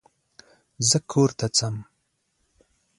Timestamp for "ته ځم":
1.39-1.75